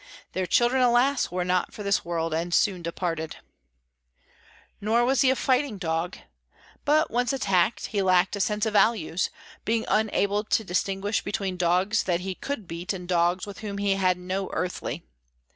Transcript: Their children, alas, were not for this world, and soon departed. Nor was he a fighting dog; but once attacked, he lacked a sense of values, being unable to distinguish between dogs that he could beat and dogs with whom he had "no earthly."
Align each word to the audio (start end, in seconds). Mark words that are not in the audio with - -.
Their 0.33 0.47
children, 0.47 0.81
alas, 0.81 1.29
were 1.29 1.45
not 1.45 1.73
for 1.75 1.83
this 1.83 2.03
world, 2.03 2.33
and 2.33 2.55
soon 2.55 2.81
departed. 2.81 3.35
Nor 4.81 5.05
was 5.05 5.21
he 5.21 5.29
a 5.29 5.35
fighting 5.35 5.77
dog; 5.77 6.17
but 6.85 7.11
once 7.11 7.31
attacked, 7.31 7.85
he 7.85 8.01
lacked 8.01 8.35
a 8.35 8.39
sense 8.41 8.65
of 8.65 8.73
values, 8.73 9.29
being 9.63 9.85
unable 9.87 10.43
to 10.43 10.63
distinguish 10.63 11.21
between 11.21 11.55
dogs 11.55 12.01
that 12.05 12.21
he 12.21 12.33
could 12.33 12.67
beat 12.67 12.93
and 12.93 13.07
dogs 13.07 13.45
with 13.45 13.59
whom 13.59 13.77
he 13.77 13.93
had 13.93 14.17
"no 14.17 14.49
earthly." 14.53 15.03